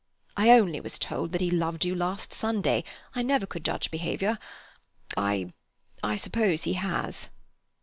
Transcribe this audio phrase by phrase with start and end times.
[0.35, 2.83] "I only was told that he loved you last Sunday.
[3.13, 4.39] I never could judge behaviour.
[5.15, 7.29] I—I—suppose he has."